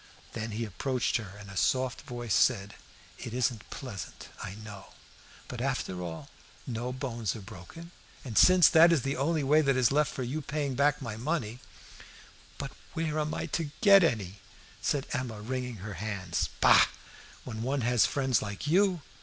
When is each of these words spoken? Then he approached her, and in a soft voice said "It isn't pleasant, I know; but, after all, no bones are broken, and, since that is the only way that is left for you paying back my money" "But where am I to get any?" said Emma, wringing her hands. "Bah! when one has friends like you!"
Then 0.33 0.49
he 0.53 0.65
approached 0.65 1.17
her, 1.17 1.33
and 1.37 1.47
in 1.47 1.53
a 1.53 1.55
soft 1.55 2.01
voice 2.01 2.33
said 2.33 2.73
"It 3.19 3.35
isn't 3.35 3.69
pleasant, 3.69 4.29
I 4.43 4.55
know; 4.55 4.93
but, 5.47 5.61
after 5.61 6.01
all, 6.01 6.31
no 6.65 6.91
bones 6.91 7.35
are 7.35 7.39
broken, 7.41 7.91
and, 8.25 8.35
since 8.35 8.67
that 8.69 8.91
is 8.91 9.03
the 9.03 9.15
only 9.15 9.43
way 9.43 9.61
that 9.61 9.77
is 9.77 9.91
left 9.91 10.11
for 10.11 10.23
you 10.23 10.41
paying 10.41 10.73
back 10.73 11.03
my 11.03 11.17
money" 11.17 11.59
"But 12.57 12.71
where 12.95 13.19
am 13.19 13.35
I 13.35 13.45
to 13.53 13.69
get 13.81 14.03
any?" 14.03 14.39
said 14.81 15.05
Emma, 15.13 15.39
wringing 15.39 15.75
her 15.85 15.93
hands. 15.93 16.49
"Bah! 16.61 16.87
when 17.43 17.61
one 17.61 17.81
has 17.81 18.07
friends 18.07 18.41
like 18.41 18.65
you!" 18.65 19.03